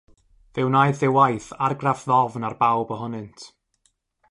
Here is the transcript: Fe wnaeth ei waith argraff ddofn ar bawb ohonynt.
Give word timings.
Fe 0.53 0.61
wnaeth 0.67 1.03
ei 1.07 1.13
waith 1.15 1.49
argraff 1.65 2.01
ddofn 2.07 2.47
ar 2.47 2.57
bawb 2.61 2.89
ohonynt. 2.95 3.41